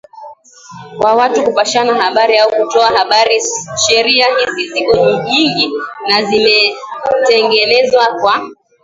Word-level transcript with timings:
wa 0.99 1.15
watu 1.15 1.43
kupashana 1.43 2.03
habari 2.03 2.37
au 2.39 2.51
kutoa 2.51 2.87
habari 2.87 3.39
sheria 3.87 4.25
hizi 4.57 4.67
ziko 4.73 4.97
nyingi 5.23 5.69
na 6.09 6.23
zimetengenezwa 6.23 8.05
kwa 8.21 8.41